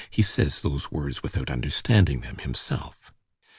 _'He 0.09 0.23
says 0.23 0.61
those 0.61 0.91
words 0.91 1.21
without 1.21 1.51
understanding 1.51 2.21
them 2.21 2.39
himself." 2.39 3.13